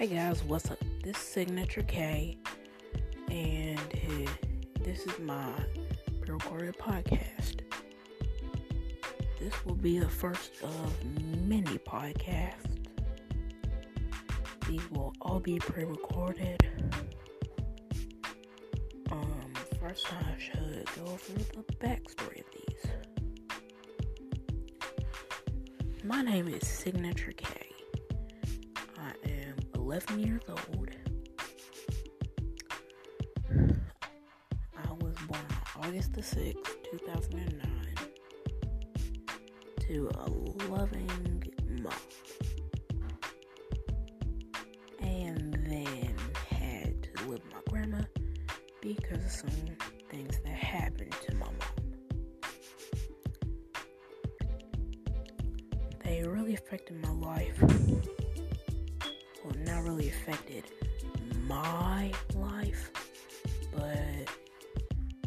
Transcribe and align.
Hey 0.00 0.06
guys, 0.06 0.42
what's 0.44 0.70
up? 0.70 0.78
This 1.04 1.14
is 1.18 1.22
Signature 1.22 1.82
K, 1.82 2.38
and 3.30 3.78
this 4.82 5.04
is 5.04 5.18
my 5.18 5.52
pre 6.22 6.32
recorded 6.32 6.78
podcast. 6.78 7.60
This 9.38 9.52
will 9.66 9.74
be 9.74 9.98
the 9.98 10.08
first 10.08 10.52
of 10.62 11.04
many 11.46 11.76
podcasts. 11.80 12.78
These 14.66 14.90
will 14.90 15.12
all 15.20 15.38
be 15.38 15.58
pre 15.58 15.84
recorded. 15.84 16.66
Um, 19.12 19.52
first, 19.78 20.06
I 20.10 20.34
should 20.38 20.88
go 20.96 21.12
over 21.12 21.32
the 21.34 21.74
backstory 21.74 22.40
of 22.40 22.46
these. 22.54 22.86
My 26.02 26.22
name 26.22 26.48
is 26.48 26.66
Signature 26.66 27.32
K. 27.36 27.69
11 29.90 30.20
years 30.20 30.42
old. 30.48 30.88
I 34.76 34.92
was 35.00 35.16
born 35.26 35.44
on 35.74 35.88
August 35.88 36.12
the 36.12 36.20
6th, 36.20 36.54
2009 36.92 37.58
to 39.80 40.08
a 40.14 40.30
loving 40.70 41.42
mom. 41.82 41.92
And 45.00 45.54
then 45.54 46.14
had 46.48 47.02
to 47.02 47.10
live 47.22 47.28
with 47.28 47.44
my 47.46 47.58
grandma 47.68 48.02
because 48.80 49.24
of 49.24 49.32
some 49.32 49.50
things 50.08 50.38
that 50.44 50.54
happened 50.54 51.16
to 51.26 51.34
my 51.34 51.46
mom. 51.46 51.56
They 56.04 56.22
really 56.22 56.54
affected 56.54 57.04
my 57.04 57.10
life 57.10 57.60
not 59.80 59.88
really 59.88 60.08
affected 60.08 60.64
my 61.46 62.12
life, 62.34 62.90
but 63.72 64.28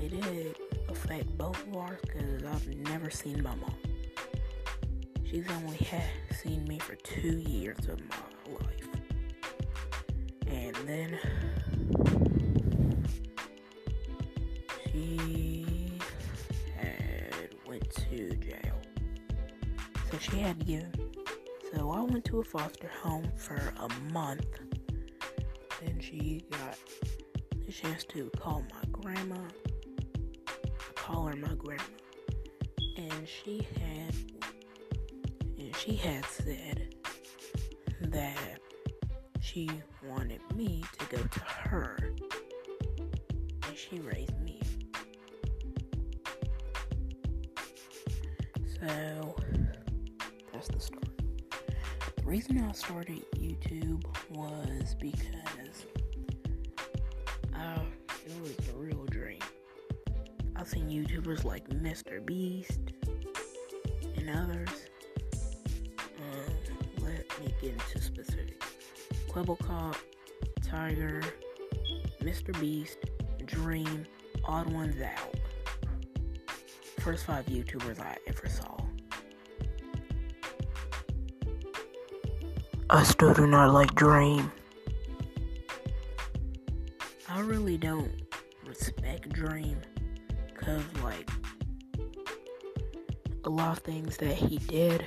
it 0.00 0.10
did 0.10 0.56
affect 0.88 1.36
both 1.36 1.66
of 1.66 1.76
ours 1.76 1.98
because 2.02 2.44
I've 2.44 2.68
never 2.68 3.10
seen 3.10 3.42
my 3.42 3.54
mom. 3.54 3.74
She's 5.24 5.46
only 5.50 5.78
had 5.78 6.04
seen 6.42 6.64
me 6.64 6.78
for 6.78 6.94
two 6.96 7.38
years 7.38 7.88
of 7.88 7.98
my 8.08 8.54
life. 8.60 8.88
And 10.46 10.76
then 10.86 11.18
she 14.92 15.98
had 16.76 17.50
went 17.66 17.90
to 17.90 18.36
jail. 18.36 18.80
So 20.10 20.18
she 20.18 20.38
had 20.38 20.60
to 20.60 20.66
give 20.66 21.05
so 21.76 21.90
I 21.90 22.00
went 22.00 22.24
to 22.26 22.40
a 22.40 22.44
foster 22.44 22.88
home 22.88 23.30
for 23.36 23.72
a 23.78 23.88
month. 24.10 24.46
Then 25.82 26.00
she 26.00 26.42
got 26.50 26.78
the 27.66 27.72
chance 27.72 28.04
to 28.04 28.30
call 28.38 28.64
my 28.72 28.82
grandma, 28.90 29.36
call 30.94 31.26
her 31.26 31.36
my 31.36 31.54
grandma, 31.54 31.82
and 32.96 33.28
she 33.28 33.66
had 33.78 34.14
and 35.58 35.76
she 35.76 35.96
had 35.96 36.24
said 36.24 36.94
that 38.00 38.60
she 39.40 39.68
wanted 40.08 40.40
me 40.54 40.82
to 40.98 41.16
go 41.16 41.22
to 41.22 41.40
her, 41.40 41.98
and 43.66 43.76
she 43.76 43.98
raised 43.98 44.40
me. 44.40 44.62
So 48.80 49.36
that's 50.52 50.68
the 50.68 50.80
story 50.80 51.05
reason 52.26 52.60
I 52.60 52.72
started 52.72 53.22
YouTube 53.36 54.04
was 54.30 54.96
because 55.00 55.86
uh, 57.54 57.80
it 58.26 58.42
was 58.42 58.68
a 58.68 58.76
real 58.76 59.04
dream. 59.04 59.38
I've 60.56 60.66
seen 60.66 60.88
YouTubers 60.88 61.44
like 61.44 61.68
Mr. 61.68 62.24
Beast 62.26 62.80
and 64.16 64.28
others. 64.28 64.68
Um, 66.18 66.78
let 67.00 67.40
me 67.40 67.54
get 67.62 67.74
into 67.74 68.00
specifics. 68.00 68.66
Kwebbelkop, 69.28 69.94
Tiger, 70.62 71.22
Mr. 72.22 72.58
Beast, 72.58 72.98
Dream, 73.44 74.04
Odd 74.44 74.72
Ones 74.72 75.00
Out. 75.00 75.34
First 76.98 77.24
five 77.24 77.46
YouTubers 77.46 78.00
I 78.00 78.16
ever 78.26 78.48
saw. 78.48 78.85
I 82.88 83.02
still 83.02 83.34
do 83.34 83.46
not 83.46 83.72
like 83.72 83.94
Dream. 83.94 84.52
I 87.28 87.40
really 87.40 87.76
don't 87.76 88.12
respect 88.64 89.28
Dream 89.30 89.80
because, 90.46 90.82
like, 91.02 91.28
a 93.44 93.50
lot 93.50 93.76
of 93.76 93.78
things 93.82 94.16
that 94.18 94.34
he 94.34 94.58
did. 94.58 95.04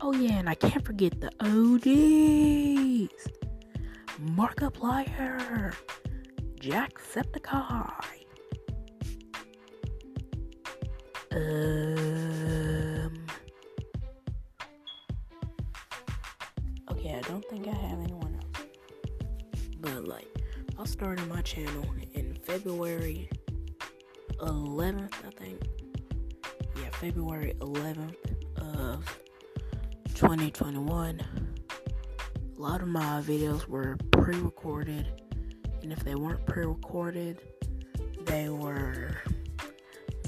Oh, 0.00 0.12
yeah, 0.12 0.38
and 0.38 0.48
I 0.48 0.54
can't 0.54 0.84
forget 0.84 1.20
the 1.20 1.30
OGs 1.40 3.28
Markiplier, 4.36 5.74
Jacksepticeye. 6.60 8.04
Uh, 11.32 12.17
I 17.06 17.20
don't 17.22 17.44
think 17.48 17.66
I 17.68 17.72
have 17.72 18.00
anyone 18.00 18.34
else. 18.36 18.66
But 19.80 20.06
like, 20.06 20.28
I 20.78 20.84
started 20.84 21.26
my 21.28 21.42
channel 21.42 21.84
in 22.14 22.34
February 22.44 23.28
11th, 24.38 25.12
I 25.26 25.30
think. 25.30 25.62
Yeah, 26.76 26.90
February 26.92 27.54
11th 27.60 28.14
of 28.56 29.04
2021. 30.14 31.20
A 32.56 32.60
lot 32.60 32.82
of 32.82 32.88
my 32.88 33.22
videos 33.22 33.66
were 33.66 33.96
pre-recorded, 34.12 35.06
and 35.82 35.92
if 35.92 36.00
they 36.04 36.14
weren't 36.14 36.44
pre-recorded, 36.46 37.40
they 38.24 38.48
were 38.48 39.16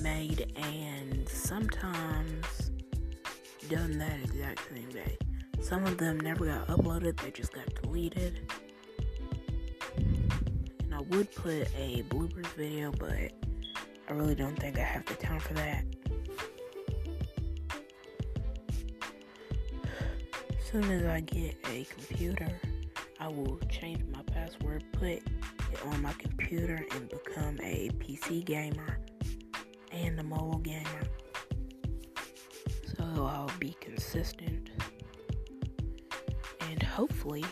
made 0.00 0.52
and 0.56 1.28
sometimes 1.28 2.70
done 3.68 3.98
that 3.98 4.18
exact 4.24 4.60
same 4.72 4.88
day. 4.90 5.18
Some 5.60 5.84
of 5.84 5.98
them 5.98 6.18
never 6.18 6.46
got 6.46 6.66
uploaded, 6.66 7.20
they 7.20 7.30
just 7.30 7.52
got 7.52 7.72
deleted. 7.82 8.40
And 9.96 10.94
I 10.94 11.00
would 11.00 11.32
put 11.34 11.68
a 11.76 12.02
bloopers 12.08 12.46
video, 12.56 12.90
but 12.92 13.32
I 14.08 14.12
really 14.12 14.34
don't 14.34 14.56
think 14.56 14.78
I 14.78 14.82
have 14.82 15.04
the 15.06 15.14
time 15.14 15.38
for 15.38 15.54
that. 15.54 15.84
As 20.58 20.64
soon 20.64 20.90
as 20.90 21.04
I 21.04 21.20
get 21.20 21.56
a 21.68 21.84
computer, 21.84 22.48
I 23.20 23.28
will 23.28 23.58
change 23.68 24.02
my 24.12 24.22
password, 24.22 24.82
put 24.92 25.08
it 25.08 25.22
on 25.86 26.02
my 26.02 26.12
computer, 26.14 26.84
and 26.92 27.08
become 27.08 27.58
a 27.62 27.90
PC 27.98 28.44
gamer 28.44 28.98
and 29.92 30.18
a 30.18 30.22
mobile 30.22 30.58
gamer. 30.58 31.02
So 32.96 33.04
I'll 33.26 33.50
be 33.58 33.76
consistent 33.80 34.69
hopefully 36.90 37.44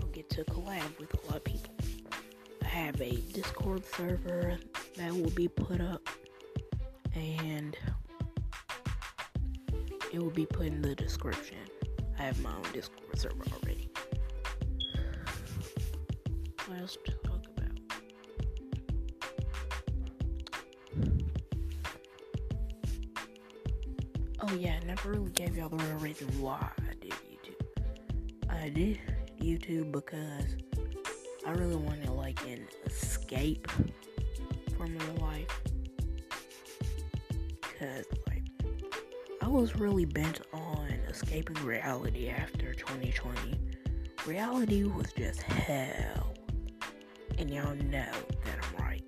I'll 0.00 0.08
get 0.08 0.28
to 0.30 0.44
collab 0.44 0.98
with 0.98 1.14
a 1.14 1.26
lot 1.26 1.36
of 1.36 1.44
people. 1.44 1.74
I 2.62 2.66
have 2.66 3.00
a 3.00 3.16
Discord 3.32 3.84
server 3.84 4.58
that 4.96 5.12
will 5.12 5.30
be 5.30 5.48
put 5.48 5.80
up 5.80 6.08
and 7.14 7.76
it 10.12 10.18
will 10.18 10.30
be 10.30 10.46
put 10.46 10.66
in 10.66 10.80
the 10.82 10.94
description. 10.94 11.58
I 12.18 12.22
have 12.22 12.40
my 12.40 12.50
own 12.50 12.64
Discord 12.72 13.18
server 13.18 13.44
already. 13.62 13.90
What 16.66 16.78
else 16.80 16.96
to 17.04 17.12
talk 17.12 17.44
about? 17.56 17.70
Oh 24.40 24.54
yeah, 24.54 24.78
I 24.82 24.84
never 24.86 25.10
really 25.10 25.30
gave 25.30 25.56
y'all 25.56 25.68
the 25.68 25.76
real 25.76 25.98
reason 25.98 26.28
why 26.40 26.70
Uh, 28.48 28.54
I 28.54 28.68
did 28.68 28.98
YouTube 29.40 29.92
because 29.92 30.56
I 31.46 31.52
really 31.52 31.76
wanted 31.76 32.08
like 32.10 32.40
an 32.46 32.66
escape 32.84 33.70
from 34.76 34.96
real 34.98 35.14
life. 35.20 35.60
Cause 37.78 38.04
like 38.26 38.42
I 39.42 39.48
was 39.48 39.76
really 39.76 40.04
bent 40.04 40.40
on 40.52 40.88
escaping 41.08 41.62
reality 41.64 42.28
after 42.28 42.72
2020. 42.74 43.58
Reality 44.26 44.84
was 44.84 45.12
just 45.12 45.42
hell. 45.42 46.34
And 47.38 47.50
y'all 47.50 47.74
know 47.74 48.10
that 48.44 48.58
I'm 48.62 48.84
right. 48.84 49.04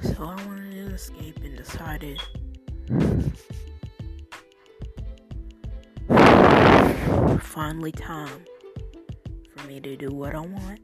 So 0.00 0.24
I 0.24 0.46
wanted 0.46 0.72
to 0.72 0.94
escape 0.94 1.38
and 1.44 1.56
decided 1.56 2.20
finally 7.56 7.90
time 7.90 8.44
for 9.56 9.66
me 9.66 9.80
to 9.80 9.96
do 9.96 10.10
what 10.10 10.34
I 10.34 10.40
want. 10.40 10.78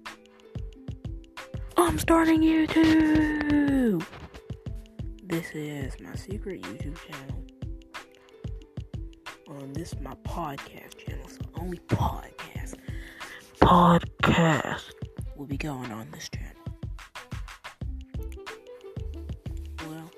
I'm 1.76 1.98
starting 1.98 2.40
YouTube! 2.40 4.02
This 5.22 5.50
is 5.52 6.00
my 6.00 6.14
secret 6.14 6.62
YouTube 6.62 6.96
channel. 6.96 7.44
Um, 9.50 9.74
this 9.74 9.92
is 9.92 10.00
my 10.00 10.14
podcast 10.24 10.96
channel, 10.96 11.28
so 11.28 11.40
only 11.60 11.76
podcast. 11.88 12.76
Podcast 13.60 14.80
will 15.36 15.44
be 15.44 15.58
going 15.58 15.92
on 15.92 16.10
this 16.10 16.30
channel. 16.30 16.56
Well, 19.90 20.10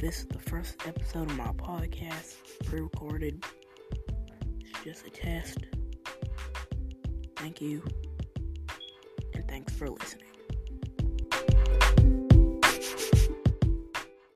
this 0.00 0.20
is 0.20 0.26
the 0.26 0.38
first 0.38 0.86
episode 0.86 1.28
of 1.28 1.36
my 1.36 1.48
podcast, 1.54 2.36
pre 2.64 2.82
recorded. 2.82 3.44
Just 4.90 5.06
a 5.06 5.10
test. 5.10 5.58
Thank 7.36 7.60
you. 7.60 7.80
And 9.34 9.46
thanks 9.46 9.72
for 9.72 9.88
listening. 9.88 10.29